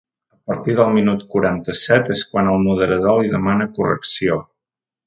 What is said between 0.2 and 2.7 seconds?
A partir del minut quaranta-set és quan el